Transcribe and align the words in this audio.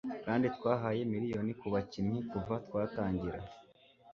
kandi 0.25 0.45
twahaye 0.55 1.01
miliyoni 1.13 1.51
ku 1.59 1.67
bakinnyi 1.73 2.19
kuva 2.31 2.53
twatangira 2.65 3.39